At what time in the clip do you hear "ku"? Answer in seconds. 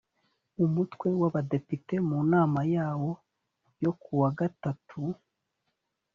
4.01-4.11